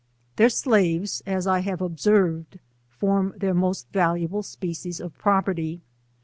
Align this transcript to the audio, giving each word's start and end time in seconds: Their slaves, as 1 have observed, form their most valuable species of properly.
Their 0.37 0.49
slaves, 0.49 1.21
as 1.27 1.45
1 1.45 1.61
have 1.61 1.79
observed, 1.79 2.57
form 2.89 3.35
their 3.37 3.53
most 3.53 3.87
valuable 3.93 4.41
species 4.41 4.99
of 4.99 5.15
properly. 5.19 5.81